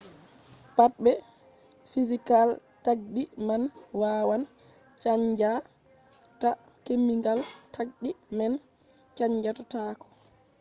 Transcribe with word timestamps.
pat 0.75 0.93
be 1.03 1.11
fizical 1.91 2.49
tagdi 2.85 3.23
man 3.47 3.63
wawan 3.99 4.43
chanja 5.03 5.51
ta 6.41 6.49
kemikal 6.85 7.39
tagdi 7.75 8.09
man 8.37 8.53
chanja 9.17 9.51
taako 9.71 10.05